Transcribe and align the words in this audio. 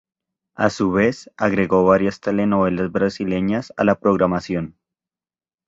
A 0.55 0.71
su 0.71 0.91
vez, 0.91 1.29
agregó 1.37 1.83
varias 1.85 2.19
telenovelas 2.21 2.91
brasileñas 2.91 3.71
a 3.77 3.83
la 3.83 3.99
programación. 3.99 4.75